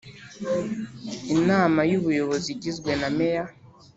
[1.35, 3.45] Inama y ubuyobozi igizwe na meya